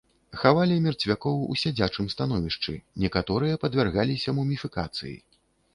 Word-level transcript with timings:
Хавалі 0.43 0.77
мерцвякоў 0.85 1.37
у 1.55 1.59
сядзячым 1.65 2.09
становішчы, 2.15 2.73
некаторыя 3.05 3.63
падвяргаліся 3.67 4.29
муміфікацыі. 4.41 5.17